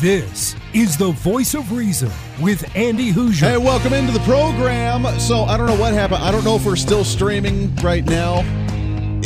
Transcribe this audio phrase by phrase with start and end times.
[0.00, 2.08] This is the voice of reason
[2.40, 3.50] with Andy Hooser.
[3.50, 5.18] Hey, welcome into the program.
[5.18, 6.22] So, I don't know what happened.
[6.22, 8.44] I don't know if we're still streaming right now.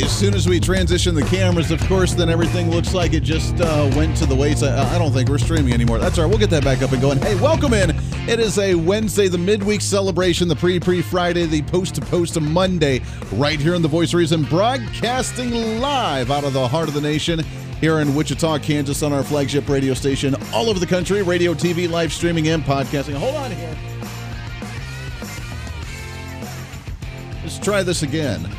[0.01, 3.61] As soon as we transition the cameras, of course, then everything looks like it just
[3.61, 4.63] uh, went to the waste.
[4.63, 5.99] I, I don't think we're streaming anymore.
[5.99, 6.29] That's all right.
[6.29, 7.19] We'll get that back up and going.
[7.19, 7.91] Hey, welcome in.
[8.27, 12.41] It is a Wednesday, the midweek celebration, the pre pre Friday, the post to post
[12.41, 13.01] Monday,
[13.33, 17.39] right here on the Voice Reason, broadcasting live out of the heart of the nation
[17.79, 21.87] here in Wichita, Kansas, on our flagship radio station, all over the country, radio, TV,
[21.87, 23.13] live streaming, and podcasting.
[23.13, 23.77] Hold on here.
[27.43, 28.49] Let's try this again.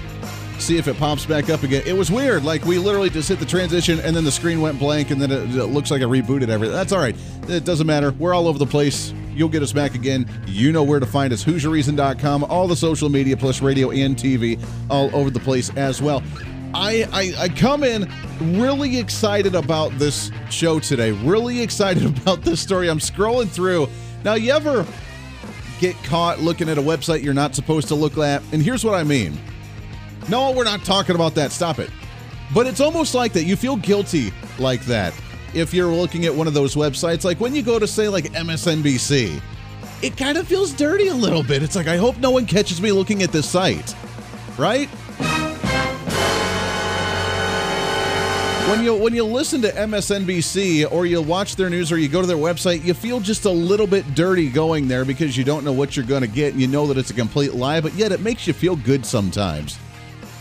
[0.65, 1.83] See if it pops back up again.
[1.85, 2.43] It was weird.
[2.43, 5.31] Like we literally just hit the transition and then the screen went blank and then
[5.31, 6.75] it, it looks like it rebooted everything.
[6.75, 7.15] That's all right.
[7.49, 8.13] It doesn't matter.
[8.13, 9.13] We're all over the place.
[9.35, 10.27] You'll get us back again.
[10.47, 11.45] You know where to find us.
[11.45, 16.23] HooserReason.com, all the social media plus radio and TV all over the place as well.
[16.73, 18.11] I, I, I come in
[18.59, 21.11] really excited about this show today.
[21.11, 22.89] Really excited about this story.
[22.89, 23.87] I'm scrolling through.
[24.25, 24.87] Now, you ever
[25.79, 28.43] get caught looking at a website you're not supposed to look at?
[28.53, 29.39] And here's what I mean.
[30.29, 31.53] No, we're not talking about that.
[31.53, 31.91] Stop it.
[32.55, 33.45] But it's almost like that.
[33.45, 35.15] You feel guilty like that
[35.55, 37.25] if you're looking at one of those websites.
[37.25, 39.41] Like when you go to, say, like MSNBC,
[40.03, 41.63] it kind of feels dirty a little bit.
[41.63, 43.95] It's like, I hope no one catches me looking at this site,
[44.59, 44.89] right?
[48.69, 52.21] when you when you listen to MSNBC or you watch their news or you go
[52.21, 55.65] to their website, you feel just a little bit dirty going there because you don't
[55.65, 57.93] know what you're going to get and you know that it's a complete lie, but
[57.95, 59.79] yet it makes you feel good sometimes.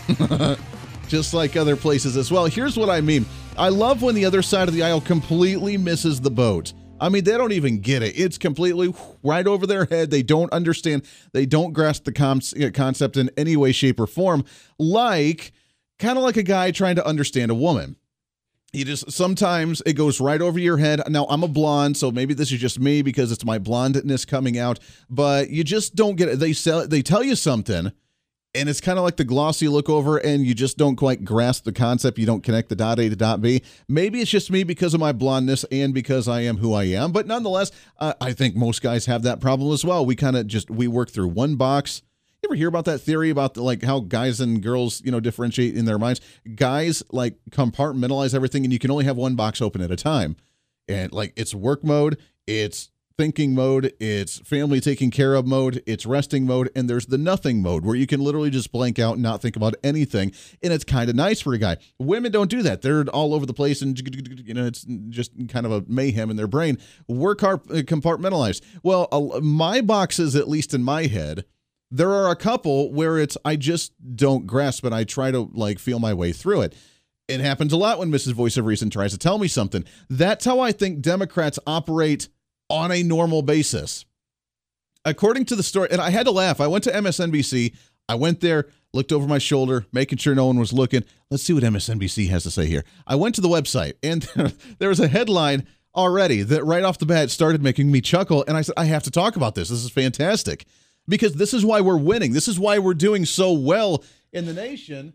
[1.08, 2.46] just like other places as well.
[2.46, 3.26] Here's what I mean.
[3.56, 6.72] I love when the other side of the aisle completely misses the boat.
[7.00, 8.18] I mean, they don't even get it.
[8.18, 10.10] It's completely right over their head.
[10.10, 11.04] They don't understand.
[11.32, 14.44] They don't grasp the uh, concept in any way, shape, or form.
[14.78, 15.52] Like,
[15.98, 17.96] kind of like a guy trying to understand a woman
[18.74, 21.00] you just sometimes it goes right over your head.
[21.08, 24.58] Now I'm a blonde, so maybe this is just me because it's my blondness coming
[24.58, 24.78] out,
[25.08, 26.38] but you just don't get it.
[26.38, 27.92] They sell they tell you something
[28.54, 31.64] and it's kind of like the glossy look over and you just don't quite grasp
[31.64, 32.18] the concept.
[32.18, 33.62] You don't connect the dot a to dot b.
[33.88, 37.12] Maybe it's just me because of my blondness and because i am who i am.
[37.12, 40.06] But nonetheless uh, i think most guys have that problem as well.
[40.06, 42.02] We kind of just we work through one box.
[42.42, 45.18] You ever hear about that theory about the, like how guys and girls, you know,
[45.18, 46.20] differentiate in their minds?
[46.54, 50.36] Guys like compartmentalize everything, and you can only have one box open at a time.
[50.86, 56.04] And like it's work mode, it's thinking mode, it's family taking care of mode, it's
[56.04, 59.22] resting mode, and there's the nothing mode where you can literally just blank out and
[59.22, 60.32] not think about anything.
[60.62, 61.76] And it's kind of nice for a guy.
[61.98, 62.82] Women don't do that.
[62.82, 63.98] They're all over the place and
[64.44, 66.78] you know it's just kind of a mayhem in their brain.
[67.06, 68.62] We're uh, compartmentalized.
[68.82, 69.08] Well,
[69.42, 71.44] my boxes, at least in my head,
[71.90, 74.92] there are a couple where it's I just don't grasp it.
[74.92, 76.74] I try to like feel my way through it.
[77.26, 78.32] It happens a lot when Mrs.
[78.32, 79.84] Voice of Reason tries to tell me something.
[80.10, 82.28] That's how I think Democrats operate
[82.68, 84.04] on a normal basis.
[85.04, 86.60] According to the story, and I had to laugh.
[86.60, 87.74] I went to MSNBC.
[88.08, 91.04] I went there, looked over my shoulder, making sure no one was looking.
[91.30, 92.84] Let's see what MSNBC has to say here.
[93.06, 94.22] I went to the website, and
[94.78, 98.44] there was a headline already that right off the bat started making me chuckle.
[98.46, 99.68] And I said, I have to talk about this.
[99.68, 100.66] This is fantastic
[101.08, 102.32] because this is why we're winning.
[102.32, 104.02] This is why we're doing so well
[104.32, 105.14] in the nation.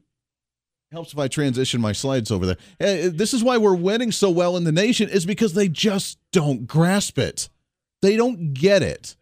[0.92, 2.58] Helps if I transition my slides over there.
[2.82, 6.18] Uh, this is why we're winning so well in the nation is because they just
[6.32, 7.48] don't grasp it.
[8.02, 9.16] They don't get it.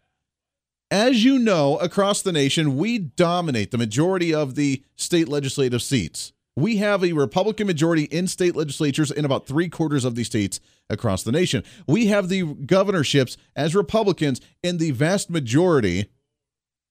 [0.90, 6.32] As you know, across the nation, we dominate the majority of the state legislative seats.
[6.56, 10.60] We have a Republican majority in state legislatures in about three quarters of the states
[10.88, 11.62] across the nation.
[11.86, 16.08] We have the governorships as Republicans in the vast majority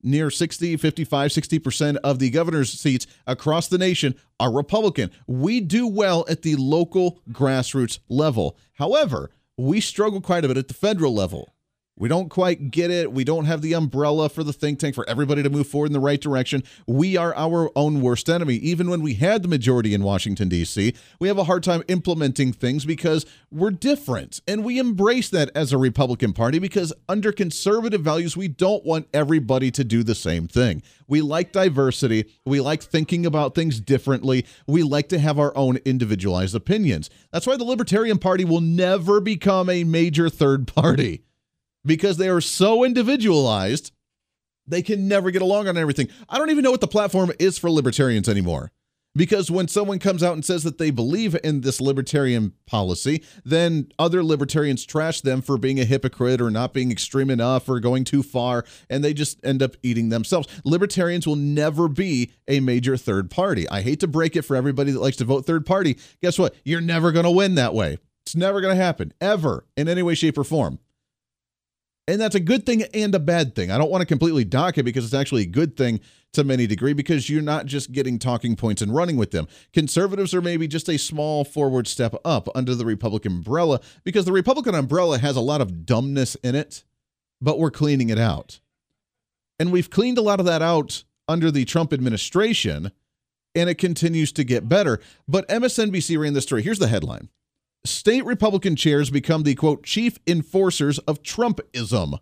[0.08, 5.12] near 60, 55, 60% of the governor's seats across the nation are Republican.
[5.28, 8.58] We do well at the local grassroots level.
[8.74, 11.54] However, we struggle quite a bit at the federal level.
[11.98, 13.12] We don't quite get it.
[13.12, 15.94] We don't have the umbrella for the think tank for everybody to move forward in
[15.94, 16.64] the right direction.
[16.86, 18.56] We are our own worst enemy.
[18.56, 22.54] Even when we had the majority in Washington, D.C., we have a hard time implementing
[22.54, 24.42] things because we're different.
[24.48, 29.08] And we embrace that as a Republican Party because under conservative values, we don't want
[29.12, 30.84] everybody to do the same thing.
[31.08, 32.26] We like diversity.
[32.46, 34.46] We like thinking about things differently.
[34.68, 37.10] We like to have our own individualized opinions.
[37.32, 41.24] That's why the Libertarian Party will never become a major third party
[41.86, 43.92] because they are so individualized
[44.68, 46.10] They can never get along on everything.
[46.30, 48.72] I don't even know what the platform is for libertarians anymore.
[49.16, 53.88] Because when someone comes out and says that they believe in this libertarian policy, then
[53.98, 58.04] other libertarians trash them for being a hypocrite or not being extreme enough or going
[58.04, 60.48] too far, and they just end up eating themselves.
[60.64, 63.68] Libertarians will never be a major third party.
[63.70, 65.98] I hate to break it for everybody that likes to vote third party.
[66.22, 66.54] Guess what?
[66.64, 67.98] You're never going to win that way.
[68.24, 70.78] It's never going to happen, ever, in any way, shape, or form.
[72.08, 73.70] And that's a good thing and a bad thing.
[73.70, 76.00] I don't want to completely dock it because it's actually a good thing
[76.34, 79.48] to many degree because you're not just getting talking points and running with them.
[79.74, 84.32] Conservatives are maybe just a small forward step up under the Republican umbrella because the
[84.32, 86.84] Republican umbrella has a lot of dumbness in it,
[87.42, 88.62] but we're cleaning it out.
[89.60, 92.92] And we've cleaned a lot of that out under the Trump administration,
[93.56, 95.02] and it continues to get better.
[95.28, 96.62] But MSNBC ran this story.
[96.62, 97.30] Here's the headline
[97.86, 102.20] state Republican chairs become the quote chief enforcers of Trumpism.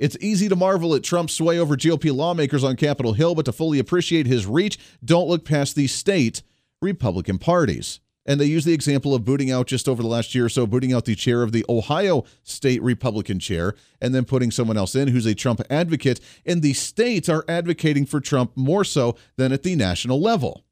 [0.00, 3.52] It's easy to marvel at Trump's sway over GOP lawmakers on Capitol Hill, but to
[3.52, 6.42] fully appreciate his reach, don't look past the state
[6.82, 8.00] Republican parties.
[8.26, 10.66] And they use the example of booting out just over the last year or so,
[10.66, 14.94] booting out the chair of the Ohio state Republican chair, and then putting someone else
[14.94, 16.20] in who's a Trump advocate.
[16.46, 20.64] And the states are advocating for Trump more so than at the national level.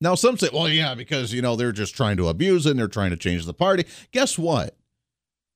[0.00, 2.78] Now, some say, well, yeah, because, you know, they're just trying to abuse it and
[2.78, 3.84] they're trying to change the party.
[4.12, 4.76] Guess what?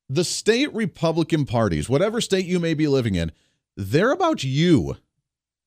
[0.08, 3.32] The state Republican parties, whatever state you may be living in,
[3.76, 4.96] they're about you.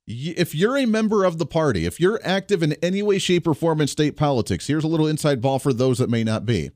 [0.07, 3.55] If you're a member of the party, if you're active in any way, shape, or
[3.55, 6.69] form in state politics, here's a little inside ball for those that may not be.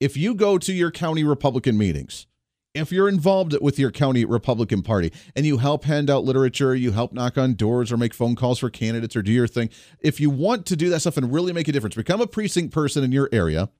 [0.00, 2.26] If you go to your county Republican meetings,
[2.74, 6.90] if you're involved with your county Republican Party and you help hand out literature, you
[6.90, 10.20] help knock on doors or make phone calls for candidates or do your thing, if
[10.20, 13.04] you want to do that stuff and really make a difference, become a precinct person
[13.04, 13.70] in your area,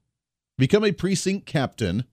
[0.57, 2.05] become a precinct captain.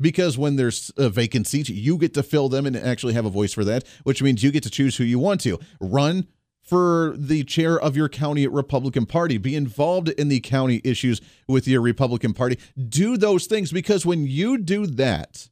[0.00, 3.30] Because when there's a vacant seat, you get to fill them and actually have a
[3.30, 5.58] voice for that, which means you get to choose who you want to.
[5.80, 6.28] Run
[6.62, 9.38] for the chair of your county Republican Party.
[9.38, 12.60] Be involved in the county issues with your Republican Party.
[12.88, 15.48] Do those things because when you do that,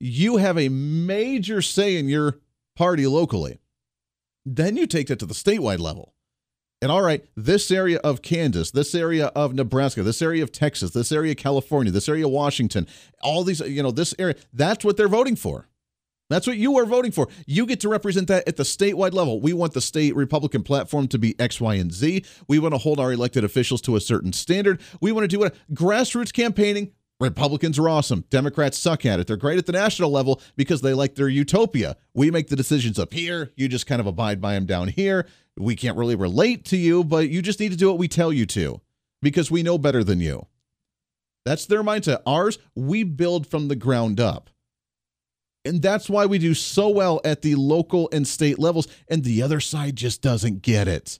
[0.00, 2.38] you have a major say in your
[2.76, 3.58] party locally.
[4.44, 6.14] Then you take that to the statewide level.
[6.82, 10.90] And all right, this area of Kansas, this area of Nebraska, this area of Texas,
[10.90, 12.86] this area of California, this area of Washington,
[13.22, 15.68] all these, you know, this area, that's what they're voting for.
[16.28, 17.28] That's what you are voting for.
[17.46, 19.40] You get to represent that at the statewide level.
[19.40, 22.24] We want the state Republican platform to be X, Y, and Z.
[22.48, 24.80] We want to hold our elected officials to a certain standard.
[25.00, 26.92] We want to do what grassroots campaigning.
[27.18, 28.24] Republicans are awesome.
[28.28, 29.26] Democrats suck at it.
[29.26, 31.96] They're great at the national level because they like their utopia.
[32.14, 33.52] We make the decisions up here.
[33.56, 35.26] You just kind of abide by them down here.
[35.56, 38.32] We can't really relate to you, but you just need to do what we tell
[38.32, 38.82] you to
[39.22, 40.46] because we know better than you.
[41.46, 42.20] That's their mindset.
[42.26, 44.50] Ours, we build from the ground up.
[45.64, 48.86] And that's why we do so well at the local and state levels.
[49.08, 51.18] And the other side just doesn't get it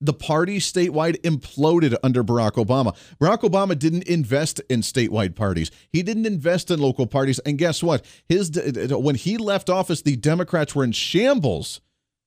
[0.00, 2.96] the party statewide imploded under Barack Obama.
[3.20, 5.70] Barack Obama didn't invest in statewide parties.
[5.90, 7.38] He didn't invest in local parties.
[7.40, 8.04] And guess what?
[8.28, 8.50] His
[8.90, 11.80] when he left office, the Democrats were in shambles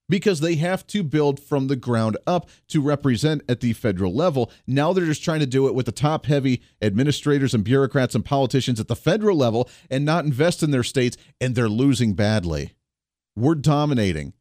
[0.09, 4.51] because they have to build from the ground up to represent at the federal level.
[4.67, 8.25] Now they're just trying to do it with the top heavy administrators and bureaucrats and
[8.25, 12.73] politicians at the federal level and not invest in their states and they're losing badly.
[13.37, 14.33] We're dominating.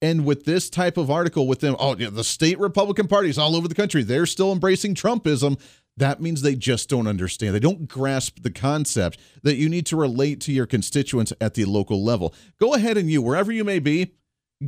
[0.00, 3.56] And with this type of article with them, oh, yeah, the state Republican parties all
[3.56, 5.60] over the country, they're still embracing Trumpism.
[5.96, 7.54] That means they just don't understand.
[7.54, 11.64] They don't grasp the concept that you need to relate to your constituents at the
[11.64, 12.32] local level.
[12.60, 14.12] Go ahead and you, wherever you may be,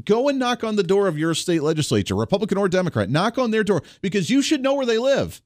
[0.05, 3.09] go and knock on the door of your state legislature, Republican or Democrat.
[3.09, 5.41] Knock on their door because you should know where they live.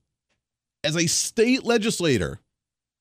[0.83, 2.41] As a state legislator,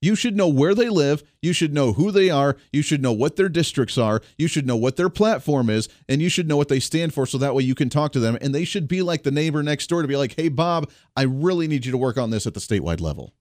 [0.03, 1.23] you should know where they live.
[1.41, 2.57] You should know who they are.
[2.73, 4.21] You should know what their districts are.
[4.37, 5.87] You should know what their platform is.
[6.09, 8.19] And you should know what they stand for so that way you can talk to
[8.19, 8.37] them.
[8.41, 11.21] And they should be like the neighbor next door to be like, hey, Bob, I
[11.21, 13.33] really need you to work on this at the statewide level.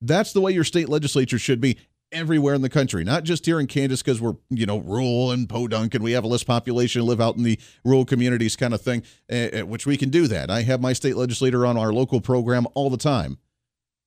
[0.00, 1.76] That's the way your state legislature should be
[2.10, 5.50] everywhere in the country, not just here in Kansas because we're, you know, rural and
[5.50, 8.80] podunk and we have a less population live out in the rural communities kind of
[8.80, 10.50] thing, uh, which we can do that.
[10.50, 13.36] I have my state legislator on our local program all the time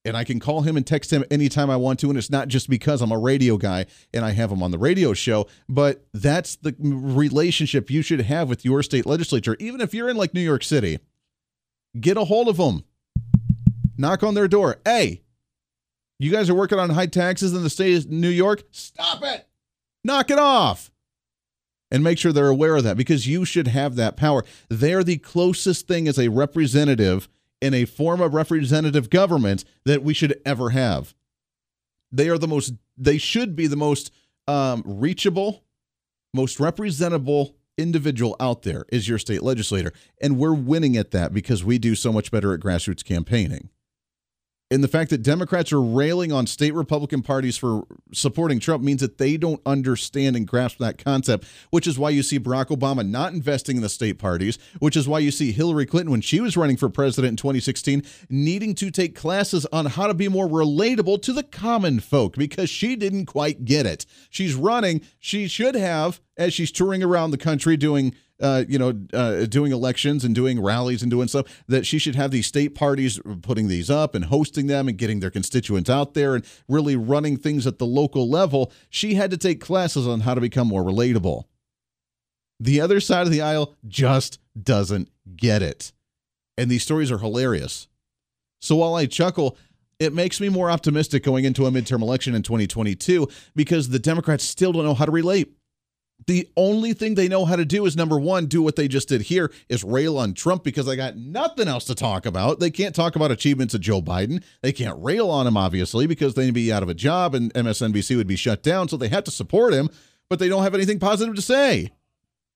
[0.08, 2.10] and I can call him and text him anytime I want to.
[2.10, 4.78] And it's not just because I'm a radio guy and I have him on the
[4.78, 9.58] radio show, but that's the relationship you should have with your state legislature.
[9.60, 11.00] Even if you're in like New York City,
[12.00, 12.86] get a hold of them,
[13.98, 14.78] knock on their door.
[14.86, 15.24] Hey,
[16.20, 18.64] you guys are working on high taxes in the state of New York?
[18.72, 19.46] Stop it.
[20.06, 20.90] Knock it off.
[21.92, 24.44] And make sure they're aware of that because you should have that power.
[24.70, 27.30] They're the closest thing as a representative
[27.62, 31.14] in a form of representative government that we should ever have.
[32.12, 34.12] They are the most, they should be the most
[34.48, 35.64] um, reachable
[36.34, 39.92] most representable individual out there is your state legislator.
[40.22, 43.70] And we're winning at that because we do so much better at grassroots campaigning.
[44.70, 47.84] And the fact that Democrats are railing on state Republican parties for
[48.14, 52.22] supporting Trump means that they don't understand and grasp that concept, which is why you
[52.22, 55.86] see Barack Obama not investing in the state parties, which is why you see Hillary
[55.86, 60.06] Clinton, when she was running for president in 2016, needing to take classes on how
[60.08, 64.06] to be more relatable to the common folk because she didn't quite get it.
[64.30, 68.94] She's running, she should have, as she's touring around the country doing uh, you know,
[69.14, 72.76] uh, doing elections and doing rallies and doing stuff, that she should have these state
[72.76, 76.96] parties putting these up and hosting them and getting their constituents out there and really
[76.96, 78.72] running things at the local level.
[78.90, 81.46] She had to take classes on how to become more relatable.
[82.60, 85.92] The other side of the aisle just doesn't get it.
[86.58, 87.88] And these stories are hilarious.
[88.60, 89.58] So while I chuckle,
[90.00, 94.44] it makes me more optimistic going into a midterm election in 2022 because the Democrats
[94.44, 95.57] still don't know how to relate.
[96.26, 99.08] The only thing they know how to do is number one, do what they just
[99.08, 102.60] did here is rail on Trump because they got nothing else to talk about.
[102.60, 104.44] They can't talk about achievements of Joe Biden.
[104.62, 108.18] They can't rail on him, obviously, because they'd be out of a job and MSNBC
[108.18, 108.90] would be shut down.
[108.90, 109.90] So they have to support him,
[110.30, 111.92] but they don't have anything positive to say.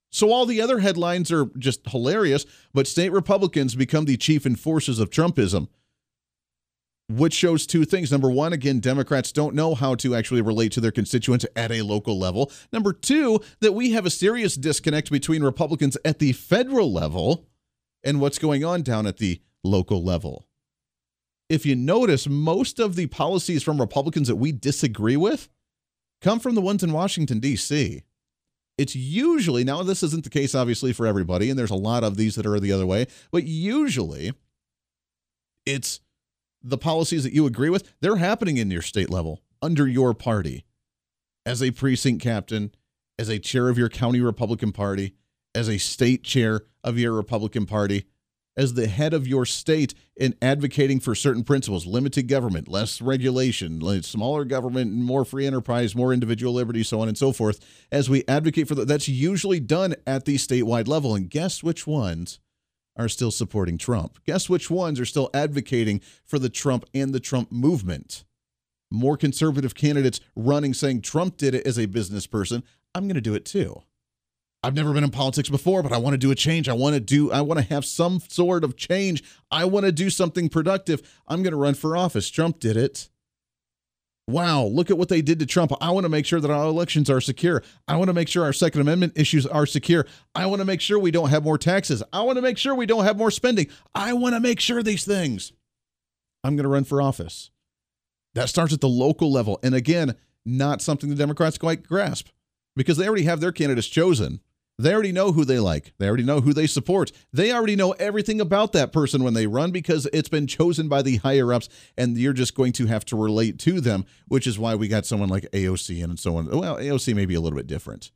[0.09, 4.99] So all the other headlines are just hilarious, but state Republicans become the chief enforcers
[4.99, 5.69] of Trumpism
[7.17, 8.11] which shows two things.
[8.11, 11.81] Number one, again, Democrats don't know how to actually relate to their constituents at a
[11.81, 12.51] local level.
[12.71, 17.47] Number two, that we have a serious disconnect between Republicans at the federal level
[18.03, 20.45] and what's going on down at the local level.
[21.49, 25.49] If you notice, most of the policies from Republicans that we disagree with
[26.21, 28.03] come from the ones in Washington, D.C.
[28.77, 32.15] It's usually, now this isn't the case obviously for everybody, and there's a lot of
[32.15, 34.33] these that are the other way, but usually
[35.65, 35.99] it's
[36.63, 40.65] the policies that you agree with, they're happening in your state level under your party.
[41.45, 42.71] As a precinct captain,
[43.17, 45.15] as a chair of your county Republican Party,
[45.55, 48.05] as a state chair of your Republican Party,
[48.57, 53.81] as the head of your state in advocating for certain principles limited government, less regulation,
[54.03, 57.59] smaller government, more free enterprise, more individual liberty, so on and so forth.
[57.91, 61.15] As we advocate for that, that's usually done at the statewide level.
[61.15, 62.39] And guess which ones
[62.97, 64.19] are still supporting Trump.
[64.25, 68.23] Guess which ones are still advocating for the Trump and the Trump movement?
[68.89, 72.63] More conservative candidates running saying Trump did it as a business person.
[72.93, 73.83] I'm going to do it too.
[74.63, 76.69] I've never been in politics before, but I want to do a change.
[76.69, 79.23] I want to do I want to have some sort of change.
[79.49, 81.01] I want to do something productive.
[81.27, 82.29] I'm going to run for office.
[82.29, 83.09] Trump did it
[84.31, 85.71] wow, look at what they did to Trump.
[85.81, 87.63] I want to make sure that our elections are secure.
[87.87, 90.05] I want to make sure our Second Amendment issues are secure.
[90.33, 92.01] I want to make sure we don't have more taxes.
[92.11, 93.67] I want to make sure we don't have more spending.
[93.93, 95.51] I want to make sure these things.
[96.43, 97.51] I'm going to run for office.
[98.33, 99.59] That starts at the local level.
[99.61, 102.29] And again, not something the Democrats quite grasp
[102.75, 104.39] because they already have their candidates chosen.
[104.81, 105.93] They already know who they like.
[105.97, 107.11] They already know who they support.
[107.31, 111.01] They already know everything about that person when they run because it's been chosen by
[111.01, 114.57] the higher ups, and you're just going to have to relate to them, which is
[114.59, 116.47] why we got someone like AOC and so on.
[116.47, 118.11] Well, AOC may be a little bit different.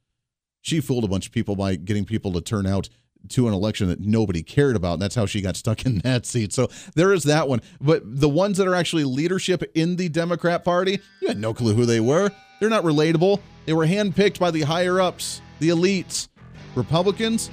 [0.62, 2.90] She fooled a bunch of people by getting people to turn out
[3.30, 4.94] to an election that nobody cared about.
[4.94, 6.54] And that's how she got stuck in that seat.
[6.54, 7.62] So there is that one.
[7.82, 11.74] But the ones that are actually leadership in the Democrat Party, you had no clue
[11.74, 12.32] who they were.
[12.60, 13.42] They're not relatable.
[13.66, 16.30] They were handpicked by the higher ups, the elites.
[16.76, 17.50] Republicans.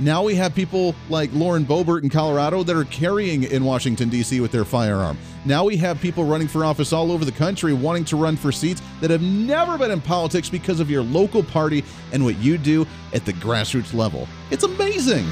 [0.00, 4.40] Now we have people like Lauren Boebert in Colorado that are carrying in Washington, D.C.
[4.40, 5.16] with their firearm.
[5.44, 8.50] Now we have people running for office all over the country wanting to run for
[8.50, 12.58] seats that have never been in politics because of your local party and what you
[12.58, 14.26] do at the grassroots level.
[14.50, 15.26] It's amazing.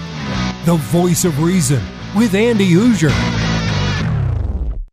[0.64, 1.82] The voice of reason
[2.14, 3.10] with Andy Hooser.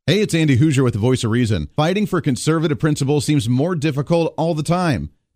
[0.07, 1.67] Hey, it's Andy Hooser with the voice of reason.
[1.75, 5.11] Fighting for conservative principles seems more difficult all the time.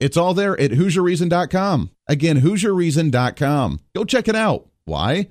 [0.00, 1.90] It's all there at HooserReason.com.
[2.06, 3.80] Again, HooserReason.com.
[3.94, 4.68] Go check it out.
[4.84, 5.30] Why?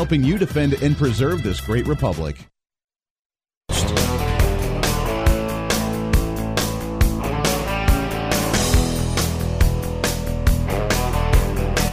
[0.01, 2.35] helping you defend and preserve this great republic.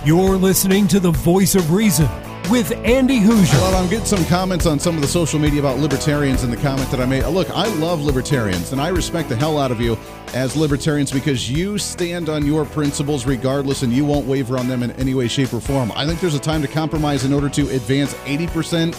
[0.07, 2.09] You're listening to the voice of reason
[2.51, 3.53] with Andy Hooser.
[3.55, 6.57] Well, I'm getting some comments on some of the social media about libertarians in the
[6.57, 7.27] comment that I made.
[7.27, 9.99] Look, I love libertarians, and I respect the hell out of you
[10.33, 14.83] as libertarians because you stand on your principles regardless and you won't waver on them
[14.83, 15.93] in any way, shape, or form.
[15.95, 18.97] I think there's a time to compromise in order to advance 80%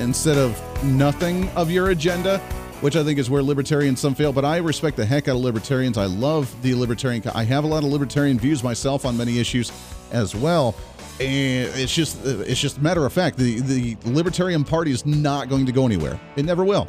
[0.00, 2.40] instead of nothing of your agenda
[2.82, 4.32] which I think is where libertarians some fail.
[4.32, 5.96] But I respect the heck out of libertarians.
[5.96, 7.22] I love the libertarian.
[7.32, 9.70] I have a lot of libertarian views myself on many issues
[10.10, 10.74] as well.
[11.20, 13.36] And it's just it's just matter of fact.
[13.36, 16.20] The the Libertarian Party is not going to go anywhere.
[16.36, 16.86] It never will.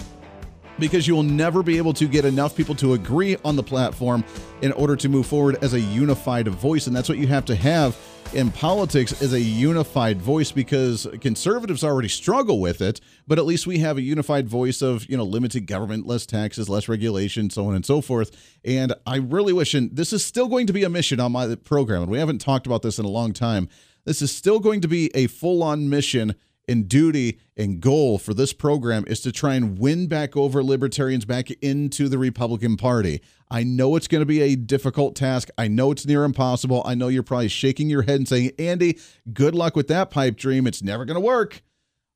[0.79, 4.23] Because you will never be able to get enough people to agree on the platform
[4.63, 6.87] in order to move forward as a unified voice.
[6.87, 7.95] And that's what you have to have
[8.33, 13.67] in politics is a unified voice because conservatives already struggle with it, but at least
[13.67, 17.67] we have a unified voice of, you know, limited government, less taxes, less regulation, so
[17.67, 18.31] on and so forth.
[18.65, 21.53] And I really wish, and this is still going to be a mission on my
[21.55, 23.69] program, and we haven't talked about this in a long time.
[24.05, 26.35] This is still going to be a full on mission
[26.67, 31.25] and duty and goal for this program is to try and win back over libertarians
[31.25, 33.21] back into the Republican Party.
[33.49, 35.49] I know it's going to be a difficult task.
[35.57, 36.81] I know it's near impossible.
[36.85, 38.99] I know you're probably shaking your head and saying, Andy,
[39.33, 40.67] good luck with that pipe dream.
[40.67, 41.61] It's never going to work.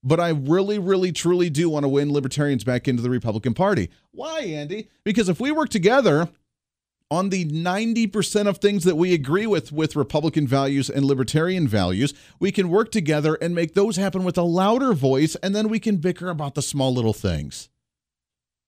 [0.03, 3.89] But I really, really, truly do want to win libertarians back into the Republican Party.
[4.11, 4.89] Why, Andy?
[5.03, 6.29] Because if we work together,
[7.09, 12.13] on the 90% of things that we agree with with Republican values and libertarian values,
[12.39, 15.79] we can work together and make those happen with a louder voice, and then we
[15.79, 17.69] can bicker about the small little things.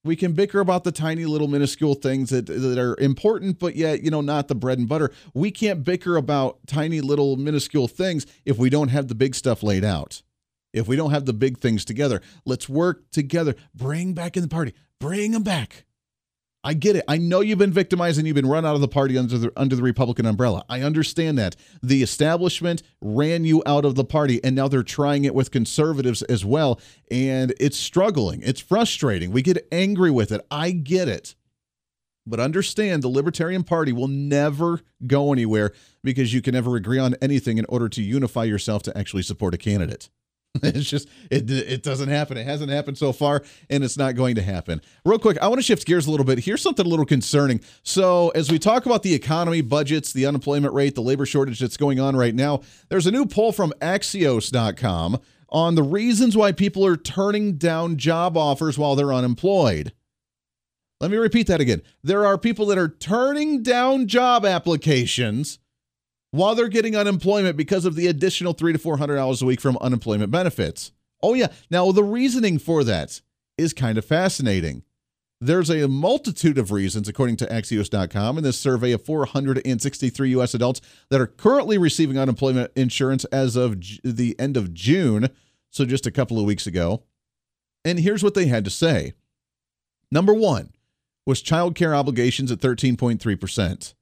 [0.02, 4.02] We can bicker about the tiny little minuscule things that, that are important, but yet,
[4.02, 5.10] you know, not the bread and butter.
[5.34, 9.62] We can't bicker about tiny little minuscule things if we don't have the big stuff
[9.62, 10.22] laid out.
[10.72, 13.54] If we don't have the big things together, let's work together.
[13.74, 14.72] Bring back in the party.
[15.00, 15.84] Bring them back.
[16.62, 17.04] I get it.
[17.08, 19.52] I know you've been victimized and you've been run out of the party under the
[19.56, 20.64] under the Republican umbrella.
[20.68, 21.56] I understand that.
[21.82, 26.22] The establishment ran you out of the party and now they're trying it with conservatives
[26.22, 26.78] as well
[27.10, 28.42] and it's struggling.
[28.42, 29.30] It's frustrating.
[29.30, 30.44] We get angry with it.
[30.50, 31.34] I get it.
[32.26, 35.72] But understand the Libertarian Party will never go anywhere
[36.04, 39.54] because you can never agree on anything in order to unify yourself to actually support
[39.54, 40.10] a candidate.
[40.62, 42.36] It's just it it doesn't happen.
[42.36, 44.80] It hasn't happened so far, and it's not going to happen.
[45.04, 46.40] Real quick, I want to shift gears a little bit.
[46.40, 47.60] Here's something a little concerning.
[47.82, 51.76] So, as we talk about the economy, budgets, the unemployment rate, the labor shortage that's
[51.76, 56.84] going on right now, there's a new poll from Axios.com on the reasons why people
[56.84, 59.92] are turning down job offers while they're unemployed.
[61.00, 61.82] Let me repeat that again.
[62.02, 65.58] There are people that are turning down job applications
[66.30, 69.60] while they're getting unemployment because of the additional three to four hundred dollars a week
[69.60, 70.92] from unemployment benefits.
[71.22, 71.48] Oh yeah.
[71.70, 73.20] Now the reasoning for that
[73.58, 74.82] is kind of fascinating.
[75.42, 80.52] There's a multitude of reasons, according to Axios.com, in this survey of 463 U.S.
[80.52, 85.30] adults that are currently receiving unemployment insurance as of the end of June,
[85.70, 87.04] so just a couple of weeks ago.
[87.86, 89.14] And here's what they had to say.
[90.12, 90.74] Number one
[91.24, 93.94] was child care obligations at 13.3%.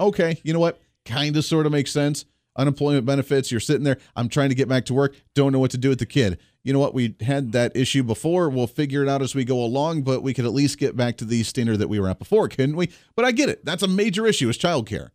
[0.00, 0.80] Okay, you know what?
[1.06, 2.24] Kind of sort of makes sense.
[2.56, 5.70] Unemployment benefits, you're sitting there, I'm trying to get back to work, don't know what
[5.72, 6.38] to do with the kid.
[6.64, 6.94] You know what?
[6.94, 8.48] We had that issue before.
[8.48, 11.16] We'll figure it out as we go along, but we could at least get back
[11.18, 12.90] to the standard that we were at before, couldn't we?
[13.14, 13.64] But I get it.
[13.64, 15.10] That's a major issue is childcare.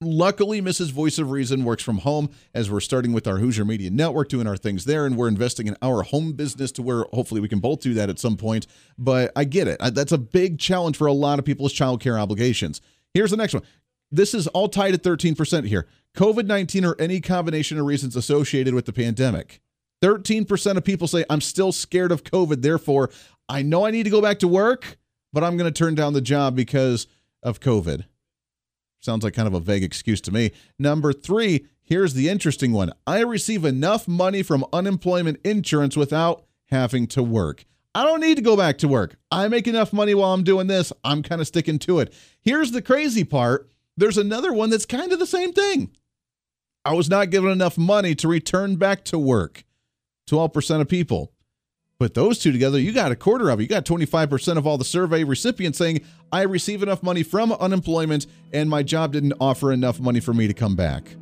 [0.00, 0.92] Luckily, Mrs.
[0.92, 4.46] Voice of Reason works from home as we're starting with our Hooser Media Network, doing
[4.46, 7.58] our things there, and we're investing in our home business to where hopefully we can
[7.60, 8.66] both do that at some point.
[8.98, 9.80] But I get it.
[9.80, 12.80] That's a big challenge for a lot of people's childcare obligations.
[13.14, 13.62] Here's the next one
[14.10, 15.86] this is all tied at 13% here.
[16.16, 19.60] COVID 19 or any combination of reasons associated with the pandemic.
[20.02, 22.62] 13% of people say, I'm still scared of COVID.
[22.62, 23.10] Therefore,
[23.48, 24.98] I know I need to go back to work,
[25.32, 27.06] but I'm going to turn down the job because
[27.42, 28.04] of COVID.
[29.00, 30.52] Sounds like kind of a vague excuse to me.
[30.78, 37.06] Number three, here's the interesting one I receive enough money from unemployment insurance without having
[37.08, 37.64] to work.
[37.94, 39.16] I don't need to go back to work.
[39.30, 40.92] I make enough money while I'm doing this.
[41.02, 42.12] I'm kind of sticking to it.
[42.40, 45.90] Here's the crazy part there's another one that's kind of the same thing.
[46.84, 49.64] I was not given enough money to return back to work.
[50.30, 51.32] 12% of people.
[51.98, 53.64] Put those two together, you got a quarter of it.
[53.64, 58.28] You got 25% of all the survey recipients saying, I receive enough money from unemployment
[58.52, 61.16] and my job didn't offer enough money for me to come back.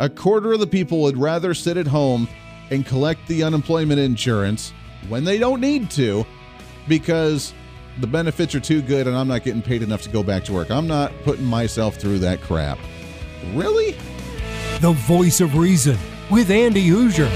[0.00, 2.26] A quarter of the people would rather sit at home
[2.70, 4.72] and collect the unemployment insurance
[5.08, 6.26] when they don't need to
[6.88, 7.54] because
[8.00, 10.52] the benefits are too good and I'm not getting paid enough to go back to
[10.52, 10.70] work.
[10.70, 12.78] I'm not putting myself through that crap.
[13.52, 13.92] Really?
[14.80, 15.98] The voice of reason
[16.30, 17.30] with Andy Hooser.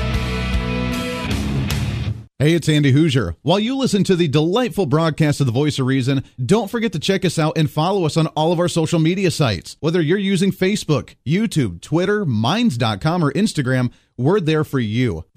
[2.40, 3.34] Hey, it's Andy Hooser.
[3.42, 7.00] While you listen to the delightful broadcast of The Voice of Reason, don't forget to
[7.00, 9.76] check us out and follow us on all of our social media sites.
[9.80, 15.24] Whether you're using Facebook, YouTube, Twitter, Minds.com, or Instagram, we're there for you.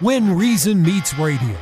[0.00, 1.58] When Reason Meets Radio.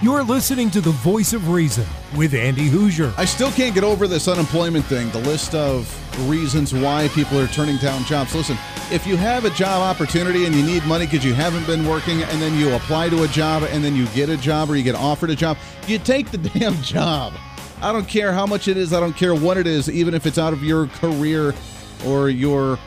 [0.00, 1.84] You're listening to the voice of reason
[2.16, 3.12] with Andy Hooser.
[3.18, 5.86] I still can't get over this unemployment thing, the list of
[6.30, 8.34] reasons why people are turning down jobs.
[8.34, 8.56] Listen,
[8.90, 12.22] if you have a job opportunity and you need money because you haven't been working,
[12.22, 14.82] and then you apply to a job and then you get a job or you
[14.82, 17.34] get offered a job, you take the damn job.
[17.82, 20.24] I don't care how much it is, I don't care what it is, even if
[20.24, 21.54] it's out of your career
[22.06, 22.78] or your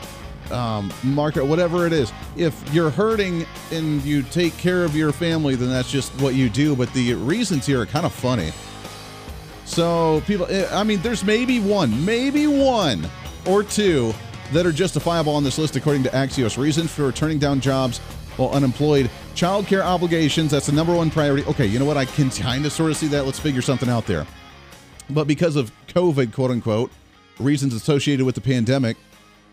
[0.50, 2.12] um, market, whatever it is.
[2.36, 6.48] If you're hurting and you take care of your family, then that's just what you
[6.48, 6.74] do.
[6.74, 8.52] But the reasons here are kind of funny.
[9.64, 13.08] So people, eh, I mean, there's maybe one, maybe one
[13.46, 14.12] or two
[14.52, 16.58] that are justifiable on this list according to Axios.
[16.58, 17.98] Reasons for turning down jobs
[18.36, 19.10] while unemployed.
[19.34, 21.44] Childcare obligations, that's the number one priority.
[21.46, 21.96] Okay, you know what?
[21.96, 23.24] I can kind of sort of see that.
[23.24, 24.26] Let's figure something out there.
[25.08, 26.90] But because of COVID, quote unquote,
[27.38, 28.96] reasons associated with the pandemic,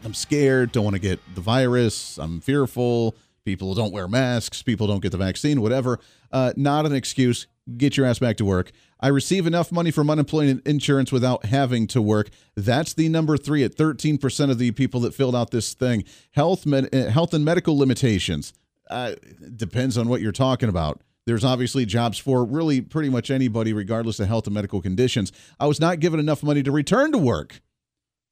[0.03, 4.87] I'm scared, don't want to get the virus, I'm fearful, people don't wear masks, people
[4.87, 5.99] don't get the vaccine, whatever.
[6.31, 7.47] Uh, not an excuse.
[7.77, 8.71] Get your ass back to work.
[8.99, 12.29] I receive enough money from unemployment insurance without having to work.
[12.55, 16.03] That's the number three at 13% of the people that filled out this thing.
[16.31, 18.53] Health, med- uh, health and medical limitations.
[18.89, 19.13] Uh,
[19.55, 21.01] depends on what you're talking about.
[21.25, 25.31] There's obviously jobs for really pretty much anybody, regardless of health and medical conditions.
[25.59, 27.61] I was not given enough money to return to work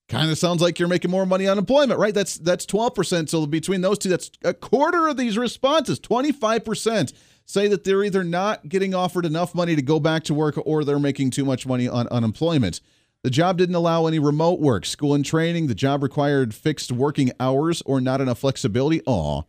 [0.10, 2.14] kind of sounds like you're making more money on employment, right?
[2.14, 3.30] That's that's 12%.
[3.30, 7.14] So between those two, that's a quarter of these responses, 25%
[7.46, 10.84] say that they're either not getting offered enough money to go back to work or
[10.84, 12.82] they're making too much money on unemployment.
[13.24, 15.68] The job didn't allow any remote work, school and training.
[15.68, 19.02] The job required fixed working hours or not enough flexibility.
[19.06, 19.42] Aw,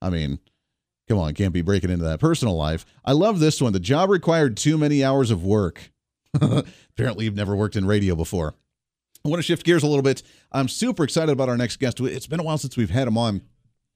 [0.00, 0.40] I mean,
[1.08, 2.84] come on, can't be breaking into that personal life.
[3.04, 3.72] I love this one.
[3.72, 5.92] The job required too many hours of work.
[6.34, 8.54] Apparently, you've never worked in radio before.
[9.24, 10.22] I want to shift gears a little bit.
[10.50, 12.00] I'm super excited about our next guest.
[12.00, 13.42] It's been a while since we've had him on.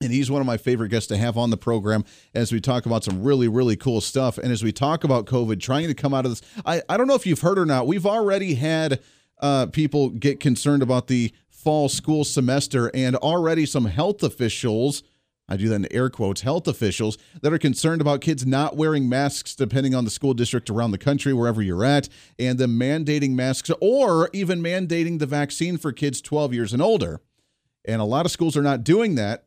[0.01, 2.85] And he's one of my favorite guests to have on the program as we talk
[2.85, 4.37] about some really, really cool stuff.
[4.37, 7.07] And as we talk about COVID, trying to come out of this, I, I don't
[7.07, 9.01] know if you've heard or not, we've already had
[9.41, 15.03] uh, people get concerned about the fall school semester, and already some health officials
[15.49, 19.09] I do that in air quotes, health officials that are concerned about kids not wearing
[19.09, 23.31] masks depending on the school district around the country, wherever you're at, and them mandating
[23.31, 27.21] masks or even mandating the vaccine for kids 12 years and older.
[27.85, 29.46] And a lot of schools are not doing that.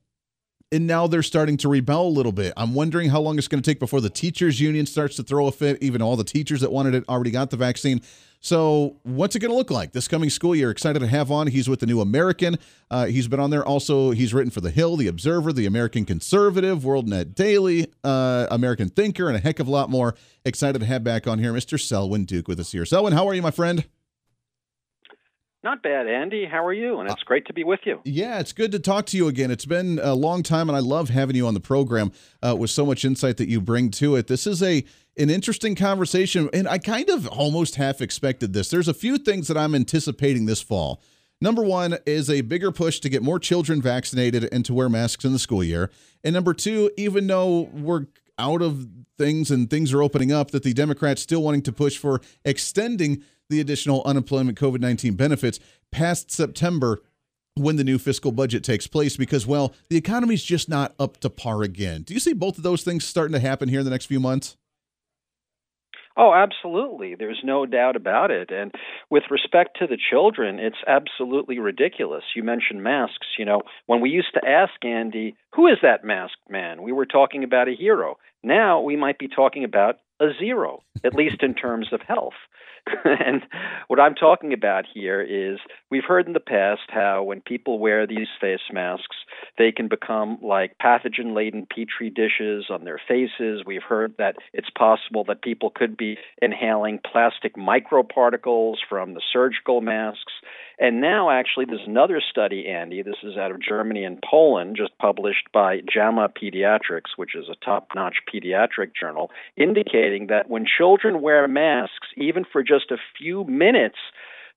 [0.71, 2.53] And now they're starting to rebel a little bit.
[2.55, 5.47] I'm wondering how long it's going to take before the teachers union starts to throw
[5.47, 5.81] a fit.
[5.81, 8.01] Even all the teachers that wanted it already got the vaccine.
[8.41, 10.71] So, what's it going to look like this coming school year?
[10.71, 11.47] Excited to have on.
[11.47, 12.57] He's with the New American.
[12.89, 13.65] Uh, he's been on there.
[13.65, 18.87] Also, he's written for The Hill, The Observer, The American Conservative, WorldNet Daily, uh, American
[18.87, 20.15] Thinker, and a heck of a lot more.
[20.45, 21.77] Excited to have back on here Mr.
[21.77, 22.85] Selwyn Duke with us here.
[22.85, 23.83] Selwyn, how are you, my friend?
[25.61, 26.45] Not bad, Andy.
[26.45, 27.01] How are you?
[27.01, 27.99] And it's great to be with you.
[28.05, 29.51] Yeah, it's good to talk to you again.
[29.51, 32.69] It's been a long time, and I love having you on the program uh, with
[32.69, 34.27] so much insight that you bring to it.
[34.27, 34.85] This is a
[35.17, 38.69] an interesting conversation, and I kind of almost half expected this.
[38.69, 41.01] There's a few things that I'm anticipating this fall.
[41.41, 45.25] Number one is a bigger push to get more children vaccinated and to wear masks
[45.25, 45.91] in the school year.
[46.23, 48.05] And number two, even though we're
[48.37, 51.97] out of things and things are opening up, that the Democrats still wanting to push
[51.97, 55.59] for extending the additional unemployment COVID 19 benefits
[55.91, 57.01] past September
[57.55, 61.29] when the new fiscal budget takes place because, well, the economy's just not up to
[61.29, 62.03] par again.
[62.03, 64.19] Do you see both of those things starting to happen here in the next few
[64.19, 64.55] months?
[66.17, 67.15] Oh, absolutely.
[67.15, 68.51] There's no doubt about it.
[68.51, 68.73] And
[69.09, 72.23] with respect to the children, it's absolutely ridiculous.
[72.35, 73.27] You mentioned masks.
[73.37, 76.83] You know, when we used to ask Andy, who is that masked man?
[76.83, 78.17] We were talking about a hero.
[78.43, 82.33] Now we might be talking about a zero, at least in terms of health.
[83.05, 83.43] and
[83.87, 85.59] what I'm talking about here is
[85.89, 89.17] we've heard in the past how when people wear these face masks,
[89.57, 93.63] they can become like pathogen laden petri dishes on their faces.
[93.65, 99.81] We've heard that it's possible that people could be inhaling plastic microparticles from the surgical
[99.81, 100.33] masks.
[100.79, 103.01] And now, actually, there's another study, Andy.
[103.01, 107.65] This is out of Germany and Poland, just published by JAMA Pediatrics, which is a
[107.65, 113.43] top notch pediatric journal, indicating that when children wear masks, even for just a few
[113.43, 113.97] minutes,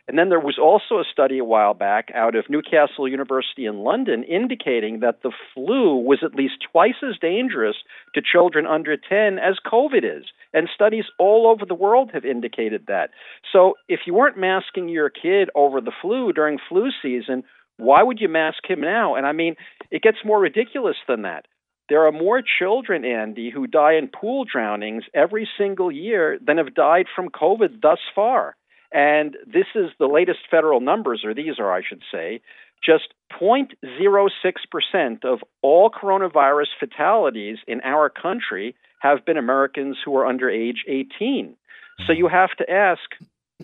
[0.06, 3.78] And then there was also a study a while back out of Newcastle University in
[3.78, 7.76] London indicating that the flu was at least twice as dangerous
[8.14, 10.24] to children under 10 as COVID is.
[10.52, 13.10] And studies all over the world have indicated that.
[13.50, 17.42] So if you weren't masking your kid over the flu during flu season,
[17.78, 19.14] why would you mask him now?
[19.14, 19.56] And I mean,
[19.90, 21.46] it gets more ridiculous than that.
[21.88, 26.74] There are more children, Andy, who die in pool drownings every single year than have
[26.74, 28.56] died from COVID thus far.
[28.94, 32.40] And this is the latest federal numbers, or these are, I should say,
[32.82, 40.48] just 0.06% of all coronavirus fatalities in our country have been Americans who are under
[40.48, 41.56] age 18.
[41.98, 42.18] So mm-hmm.
[42.18, 43.02] you have to ask,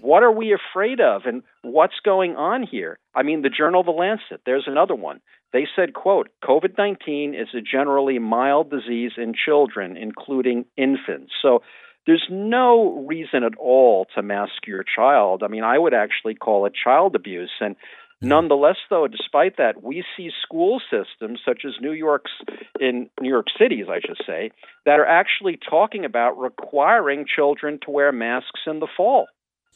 [0.00, 2.98] what are we afraid of and what's going on here?
[3.14, 5.20] I mean, the journal The Lancet, there's another one.
[5.52, 11.32] They said, quote, COVID-19 is a generally mild disease in children, including infants.
[11.40, 11.62] So
[12.06, 15.42] there's no reason at all to mask your child.
[15.42, 17.52] I mean, I would actually call it child abuse.
[17.60, 17.76] And
[18.22, 22.32] nonetheless, though, despite that, we see school systems such as New York's
[22.80, 24.50] in New York City's, I should say,
[24.86, 29.26] that are actually talking about requiring children to wear masks in the fall.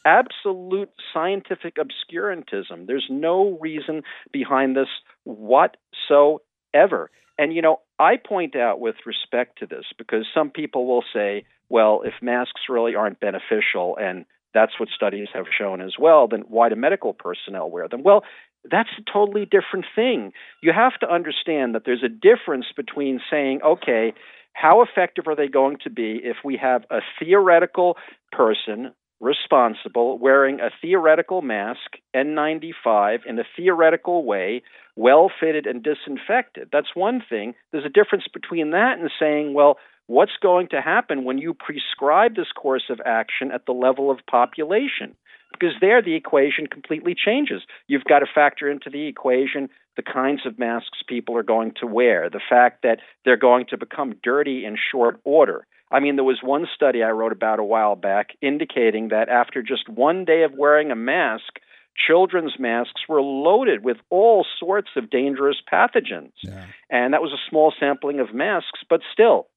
[0.03, 2.85] Absolute scientific obscurantism.
[2.85, 4.89] There's no reason behind this
[5.23, 7.09] whatsoever.
[7.37, 11.45] And, you know, I point out with respect to this because some people will say,
[11.69, 16.45] well, if masks really aren't beneficial and that's what studies have shown as well, then
[16.47, 18.03] why do medical personnel wear them?
[18.03, 18.23] Well,
[18.69, 20.31] that's a totally different thing.
[20.61, 24.13] You have to understand that there's a difference between saying, okay,
[24.53, 27.97] how effective are they going to be if we have a theoretical
[28.31, 34.63] person responsible wearing a theoretical mask, N95, in a theoretical way,
[34.95, 36.69] well fitted and disinfected?
[36.71, 37.53] That's one thing.
[37.71, 42.35] There's a difference between that and saying, well, what's going to happen when you prescribe
[42.35, 45.15] this course of action at the level of population?
[45.51, 47.61] Because there the equation completely changes.
[47.87, 51.87] You've got to factor into the equation the kinds of masks people are going to
[51.87, 55.65] wear, the fact that they're going to become dirty in short order.
[55.91, 59.61] I mean, there was one study I wrote about a while back indicating that after
[59.61, 61.59] just one day of wearing a mask,
[61.95, 66.33] children's masks were loaded with all sorts of dangerous pathogens.
[66.41, 66.65] Yeah.
[66.89, 69.47] And that was a small sampling of masks, but still,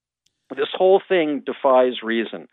[0.56, 2.48] this whole thing defies reason.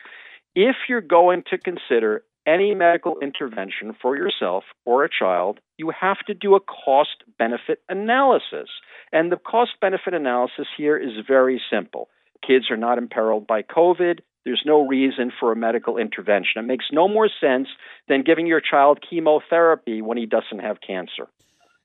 [0.55, 6.19] If you're going to consider any medical intervention for yourself or a child, you have
[6.27, 8.69] to do a cost benefit analysis.
[9.12, 12.10] And the cost benefit analysis here is very simple.
[12.45, 14.19] Kids are not imperiled by COVID.
[14.43, 16.63] There's no reason for a medical intervention.
[16.63, 17.67] It makes no more sense
[18.08, 21.27] than giving your child chemotherapy when he doesn't have cancer.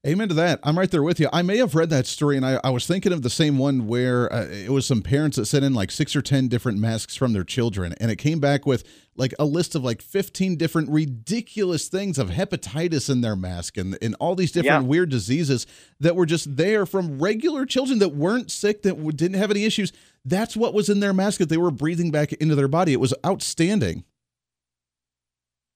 [0.06, 0.60] Amen to that.
[0.62, 1.28] I'm right there with you.
[1.30, 3.86] I may have read that story, and I, I was thinking of the same one
[3.86, 7.16] where uh, it was some parents that sent in like six or 10 different masks
[7.16, 8.82] from their children, and it came back with
[9.14, 13.98] like a list of like 15 different ridiculous things of hepatitis in their mask and,
[14.00, 14.88] and all these different yeah.
[14.88, 15.66] weird diseases
[15.98, 19.92] that were just there from regular children that weren't sick, that didn't have any issues.
[20.24, 22.94] That's what was in their mask that they were breathing back into their body.
[22.94, 24.04] It was outstanding.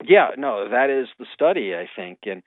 [0.02, 2.20] Yeah, no, that is the study, I think.
[2.24, 2.42] And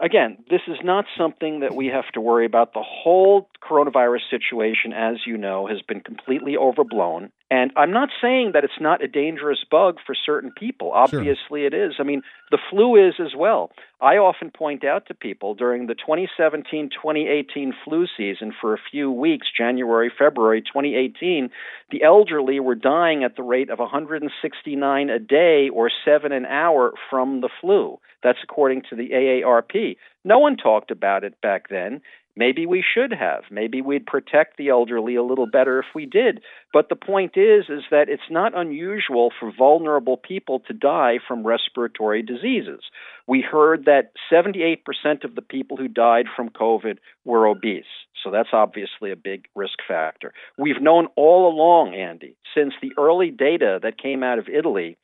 [0.00, 2.72] again, this is not something that we have to worry about.
[2.74, 7.30] The whole coronavirus situation, as you know, has been completely overblown.
[7.52, 10.90] And I'm not saying that it's not a dangerous bug for certain people.
[10.90, 11.66] Obviously, sure.
[11.66, 11.96] it is.
[11.98, 13.70] I mean, the flu is as well.
[14.00, 19.12] I often point out to people during the 2017 2018 flu season for a few
[19.12, 21.50] weeks, January, February 2018,
[21.90, 26.94] the elderly were dying at the rate of 169 a day or seven an hour
[27.10, 27.98] from the flu.
[28.22, 29.96] That's according to the AARP.
[30.24, 32.00] No one talked about it back then.
[32.34, 33.42] Maybe we should have.
[33.50, 36.40] Maybe we'd protect the elderly a little better if we did.
[36.72, 41.46] But the point is is that it's not unusual for vulnerable people to die from
[41.46, 42.80] respiratory diseases.
[43.26, 44.78] We heard that 78%
[45.24, 47.84] of the people who died from COVID were obese.
[48.22, 50.32] So that's obviously a big risk factor.
[50.56, 54.96] We've known all along, Andy, since the early data that came out of Italy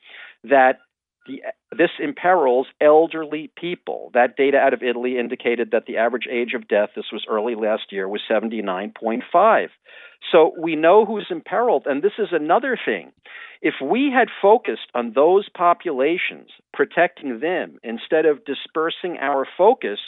[0.45, 0.79] that
[1.29, 1.43] the,
[1.77, 4.11] this imperils elderly people.
[4.15, 7.55] That data out of Italy indicated that the average age of death, this was early
[7.55, 9.69] last year, was 79.5.
[10.33, 11.85] So we know who's imperiled.
[11.87, 13.13] And this is another thing.
[13.61, 19.99] If we had focused on those populations, protecting them, instead of dispersing our focus,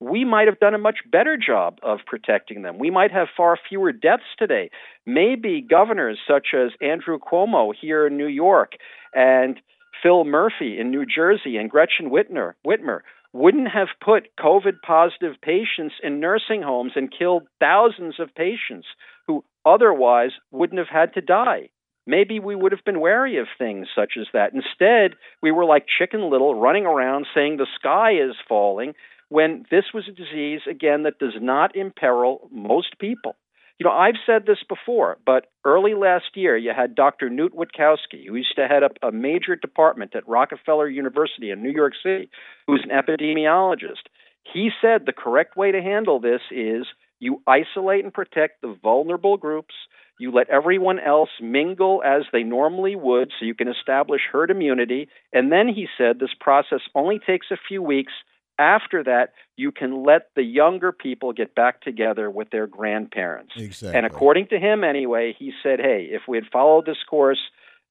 [0.00, 2.78] we might have done a much better job of protecting them.
[2.78, 4.70] We might have far fewer deaths today.
[5.04, 8.72] Maybe governors such as Andrew Cuomo here in New York
[9.14, 9.60] and
[10.02, 13.00] Phil Murphy in New Jersey and Gretchen Whitmer, Whitmer
[13.32, 18.86] wouldn't have put COVID positive patients in nursing homes and killed thousands of patients
[19.26, 21.70] who otherwise wouldn't have had to die.
[22.06, 24.52] Maybe we would have been wary of things such as that.
[24.52, 28.94] Instead, we were like Chicken Little running around saying the sky is falling
[29.28, 33.36] when this was a disease, again, that does not imperil most people.
[33.80, 37.30] You know, I've said this before, but early last year you had Dr.
[37.30, 41.70] Knut Wittkowski, who used to head up a major department at Rockefeller University in New
[41.70, 42.28] York City,
[42.66, 44.10] who's an epidemiologist.
[44.52, 46.86] He said the correct way to handle this is
[47.20, 49.74] you isolate and protect the vulnerable groups.
[50.18, 55.08] You let everyone else mingle as they normally would so you can establish herd immunity.
[55.32, 58.12] And then he said this process only takes a few weeks
[58.60, 63.54] after that, you can let the younger people get back together with their grandparents.
[63.56, 63.96] Exactly.
[63.96, 67.40] And according to him, anyway, he said, hey, if we had followed this course,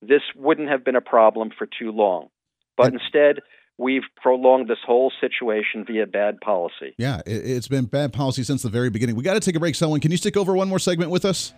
[0.01, 2.29] this wouldn't have been a problem for too long.
[2.77, 3.39] But and, instead,
[3.77, 6.93] we've prolonged this whole situation via bad policy.
[6.97, 9.15] Yeah, it's been bad policy since the very beginning.
[9.15, 10.01] We got to take a break, Selwyn.
[10.01, 11.53] Can you stick over one more segment with us?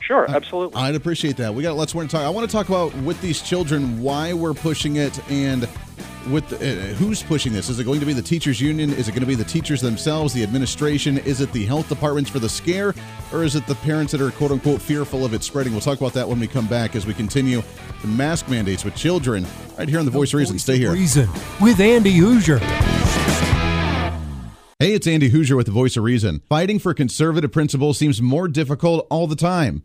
[0.00, 0.76] Sure, absolutely.
[0.76, 1.54] I'd appreciate that.
[1.54, 2.22] We got lots more to talk.
[2.22, 5.66] I want to talk about with these children why we're pushing it and
[6.30, 7.68] with the, uh, who's pushing this?
[7.68, 8.90] Is it going to be the teachers union?
[8.90, 11.18] Is it going to be the teachers themselves, the administration?
[11.18, 12.94] Is it the health departments for the scare,
[13.32, 15.72] or is it the parents that are quote unquote fearful of it spreading?
[15.72, 17.62] We'll talk about that when we come back as we continue
[18.02, 19.46] the mask mandates with children
[19.78, 20.58] right here on the, the Voice of Reason.
[20.58, 20.92] Stay here.
[20.92, 21.28] Reason
[21.60, 22.58] with Andy Hooser.
[24.80, 26.42] Hey, it's Andy Hooser with the Voice of Reason.
[26.48, 29.84] Fighting for conservative principles seems more difficult all the time.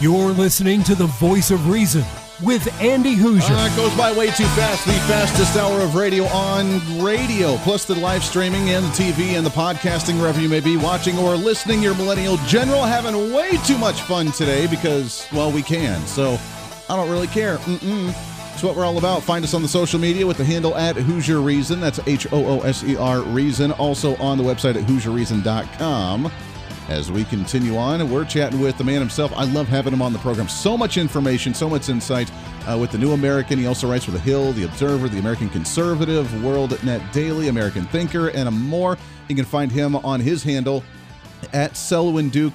[0.00, 2.04] You're listening to the voice of reason
[2.42, 3.50] with Andy Hooser.
[3.50, 4.84] Uh, goes by way too fast.
[4.84, 9.46] The fastest hour of radio on radio, plus the live streaming and the TV and
[9.46, 11.82] the podcasting, wherever you may be watching or listening.
[11.82, 16.06] Your millennial general having way too much fun today because, well, we can.
[16.06, 16.38] So
[16.88, 17.58] I don't really care.
[17.58, 18.14] Mm-mm.
[18.54, 19.22] It's what we're all about.
[19.22, 21.78] Find us on the social media with the handle at Hooser Reason.
[21.78, 23.72] That's H O O S E R Reason.
[23.72, 26.32] Also on the website at HooserReason.com
[26.88, 28.10] as we continue on.
[28.10, 29.32] We're chatting with the man himself.
[29.36, 30.48] I love having him on the program.
[30.48, 32.30] So much information, so much insight
[32.66, 33.58] uh, with the New American.
[33.58, 37.84] He also writes for The Hill, The Observer, The American Conservative, World Net Daily, American
[37.86, 38.96] Thinker, and more.
[39.28, 40.82] You can find him on his handle
[41.52, 42.54] at Selwyn Duke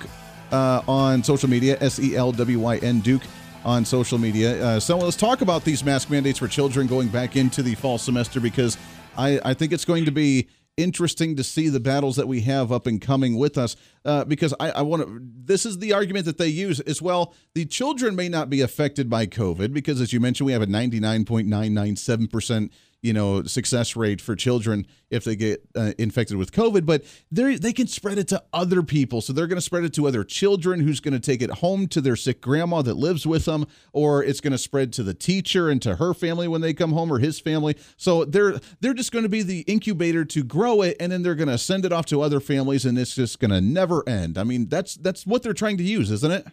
[0.51, 3.21] uh, on social media, S E L W Y N Duke
[3.64, 4.64] on social media.
[4.64, 7.97] Uh, so let's talk about these mask mandates for children going back into the fall
[7.97, 8.78] semester because
[9.18, 10.47] I, I think it's going to be
[10.78, 14.53] interesting to see the battles that we have up and coming with us uh, because
[14.59, 15.22] I, I want to.
[15.22, 17.34] This is the argument that they use as well.
[17.53, 20.68] The children may not be affected by COVID because, as you mentioned, we have a
[20.68, 22.70] 99.997%
[23.01, 27.55] you know success rate for children if they get uh, infected with covid but they
[27.55, 29.21] they can spread it to other people.
[29.21, 31.87] So they're going to spread it to other children who's going to take it home
[31.89, 35.13] to their sick grandma that lives with them or it's going to spread to the
[35.13, 37.75] teacher and to her family when they come home or his family.
[37.97, 41.35] So they're they're just going to be the incubator to grow it and then they're
[41.35, 44.37] going to send it off to other families and it's just going to never end.
[44.37, 46.47] I mean that's that's what they're trying to use isn't it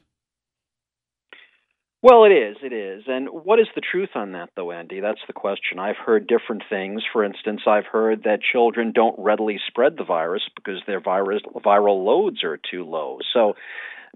[2.01, 2.57] well, it is.
[2.63, 3.05] It is.
[3.09, 5.01] And what is the truth on that, though, Andy?
[5.01, 5.79] That's the question.
[5.79, 7.03] I've heard different things.
[7.13, 12.05] For instance, I've heard that children don't readily spread the virus because their virus, viral
[12.05, 13.19] loads are too low.
[13.33, 13.55] So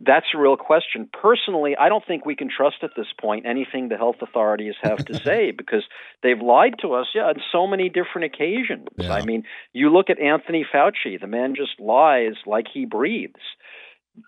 [0.01, 1.09] that's a real question.
[1.13, 5.05] Personally, I don't think we can trust at this point anything the health authorities have
[5.07, 5.85] to say because
[6.23, 8.89] they've lied to us, yeah, on so many different occasions.
[8.97, 9.13] Yeah.
[9.13, 13.41] I mean, you look at Anthony Fauci, the man just lies like he breathes.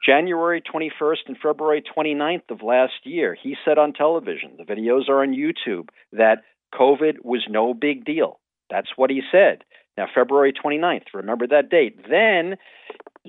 [0.05, 5.23] January 21st and February 29th of last year, he said on television, the videos are
[5.23, 6.43] on YouTube, that
[6.75, 8.41] COVID was no big deal.
[8.71, 9.65] That's what he said.
[9.97, 11.99] Now, February 29th, remember that date.
[12.09, 12.57] Then,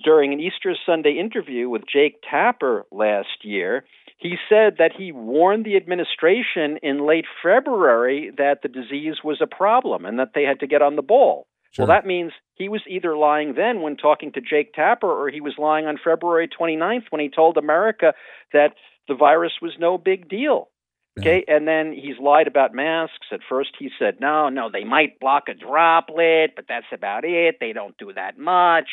[0.03, 3.85] during an Easter Sunday interview with Jake Tapper last year,
[4.17, 9.55] he said that he warned the administration in late February that the disease was a
[9.55, 11.47] problem and that they had to get on the ball.
[11.75, 11.85] Sure.
[11.85, 15.41] Well, that means he was either lying then when talking to Jake Tapper or he
[15.41, 18.13] was lying on February 29th when he told America
[18.53, 18.75] that
[19.09, 20.69] the virus was no big deal.
[21.17, 23.27] Okay, and then he's lied about masks.
[23.31, 27.55] At first, he said, no, no, they might block a droplet, but that's about it.
[27.61, 28.89] They don't do that much.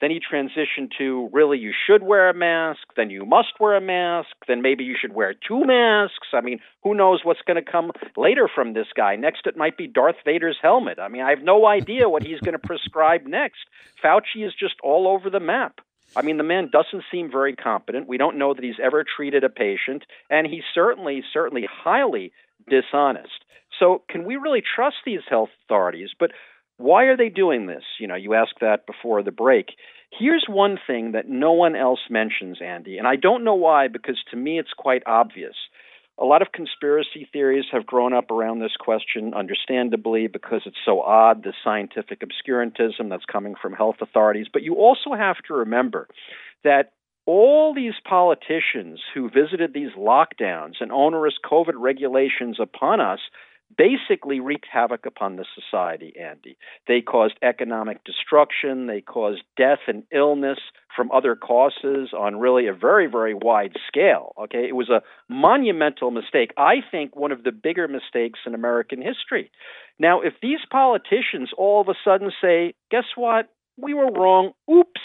[0.00, 2.80] Then he transitioned to really, you should wear a mask.
[2.96, 4.30] Then you must wear a mask.
[4.46, 6.28] Then maybe you should wear two masks.
[6.32, 9.16] I mean, who knows what's going to come later from this guy?
[9.16, 10.98] Next, it might be Darth Vader's helmet.
[10.98, 13.60] I mean, I have no idea what he's going to prescribe next.
[14.02, 15.80] Fauci is just all over the map.
[16.16, 18.08] I mean, the man doesn't seem very competent.
[18.08, 22.32] We don't know that he's ever treated a patient, and he's certainly, certainly highly
[22.68, 23.44] dishonest.
[23.80, 26.10] So, can we really trust these health authorities?
[26.18, 26.30] But
[26.84, 27.82] Why are they doing this?
[27.98, 29.68] You know, you asked that before the break.
[30.10, 34.22] Here's one thing that no one else mentions, Andy, and I don't know why because
[34.30, 35.54] to me it's quite obvious.
[36.18, 41.00] A lot of conspiracy theories have grown up around this question, understandably, because it's so
[41.00, 44.48] odd, the scientific obscurantism that's coming from health authorities.
[44.52, 46.06] But you also have to remember
[46.64, 46.92] that
[47.24, 53.20] all these politicians who visited these lockdowns and onerous COVID regulations upon us
[53.76, 56.56] basically wreaked havoc upon the society, Andy.
[56.86, 60.58] They caused economic destruction, they caused death and illness
[60.94, 64.32] from other causes on really a very, very wide scale.
[64.44, 66.52] Okay, it was a monumental mistake.
[66.56, 69.50] I think one of the bigger mistakes in American history.
[69.98, 73.48] Now, if these politicians all of a sudden say, guess what?
[73.76, 74.52] We were wrong.
[74.70, 75.00] Oops,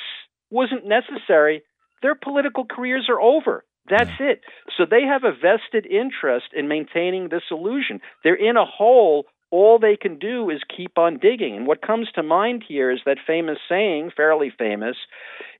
[0.49, 1.63] wasn't necessary.
[2.01, 3.63] Their political careers are over.
[3.89, 4.41] That's it.
[4.77, 8.01] So they have a vested interest in maintaining this illusion.
[8.23, 9.25] They're in a hole.
[9.51, 11.55] All they can do is keep on digging.
[11.55, 14.95] And what comes to mind here is that famous saying, fairly famous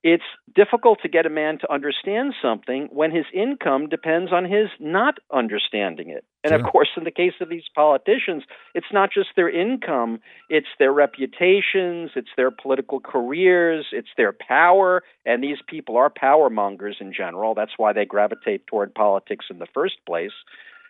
[0.02, 0.24] it's
[0.56, 5.16] difficult to get a man to understand something when his income depends on his not
[5.34, 6.24] understanding it.
[6.44, 6.60] And sure.
[6.60, 10.94] of course, in the case of these politicians, it's not just their income, it's their
[10.94, 15.04] reputations, it's their political careers, it's their power.
[15.26, 17.54] And these people are power mongers in general.
[17.54, 20.32] That's why they gravitate toward politics in the first place.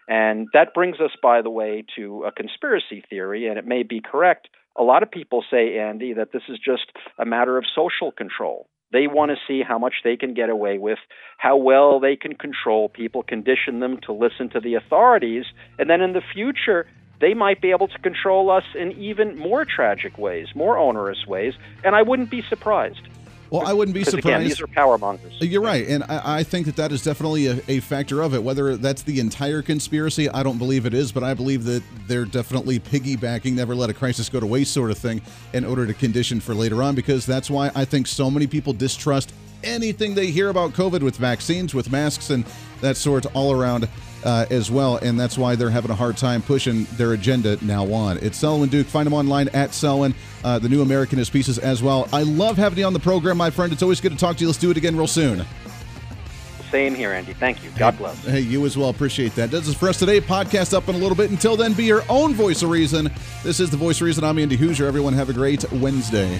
[0.09, 4.01] And that brings us, by the way, to a conspiracy theory, and it may be
[4.01, 4.49] correct.
[4.75, 8.67] A lot of people say, Andy, that this is just a matter of social control.
[8.91, 10.97] They want to see how much they can get away with,
[11.37, 15.45] how well they can control people, condition them to listen to the authorities,
[15.77, 16.87] and then in the future,
[17.21, 21.53] they might be able to control us in even more tragic ways, more onerous ways,
[21.83, 23.07] and I wouldn't be surprised.
[23.49, 24.25] Well, I wouldn't be surprised.
[24.25, 25.33] Again, these are power mongers.
[25.41, 28.33] Uh, you're right, and I, I think that that is definitely a, a, factor of
[28.35, 28.43] it.
[28.43, 32.25] Whether that's the entire conspiracy, I don't believe it is, but I believe that they're
[32.25, 35.21] definitely piggybacking, never let a crisis go to waste, sort of thing,
[35.53, 36.93] in order to condition for later on.
[36.93, 39.33] Because that's why I think so many people distrust
[39.63, 42.45] anything they hear about COVID with vaccines, with masks, and
[42.81, 43.87] that sort all around
[44.23, 47.91] uh, as well, and that's why they're having a hard time pushing their agenda now
[47.91, 48.17] on.
[48.17, 48.87] It's Selwyn Duke.
[48.87, 50.13] Find him online at Selwyn.
[50.43, 52.07] Uh, the New Americanist pieces as well.
[52.13, 53.73] I love having you on the program, my friend.
[53.73, 54.47] It's always good to talk to you.
[54.47, 55.45] Let's do it again real soon.
[56.71, 57.33] Same here, Andy.
[57.33, 57.71] Thank you.
[57.77, 58.23] God bless.
[58.23, 58.89] Hey, you as well.
[58.89, 59.49] Appreciate that.
[59.49, 60.21] That's it for us today.
[60.21, 61.31] Podcast up in a little bit.
[61.31, 63.09] Until then, be your own voice of reason.
[63.43, 64.23] This is the voice of reason.
[64.23, 64.85] I'm Andy Hooser.
[64.85, 66.39] Everyone have a great Wednesday.